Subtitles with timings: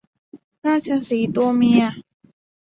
[0.65, 1.83] ราชสีห์ตัวเมีย